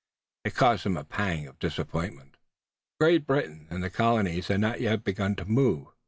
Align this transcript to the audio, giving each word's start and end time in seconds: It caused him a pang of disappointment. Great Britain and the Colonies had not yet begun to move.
It 0.45 0.55
caused 0.55 0.83
him 0.87 0.97
a 0.97 1.03
pang 1.03 1.45
of 1.45 1.59
disappointment. 1.59 2.37
Great 2.99 3.27
Britain 3.27 3.67
and 3.69 3.83
the 3.83 3.91
Colonies 3.91 4.47
had 4.47 4.59
not 4.59 4.81
yet 4.81 5.03
begun 5.03 5.35
to 5.35 5.45
move. 5.45 5.89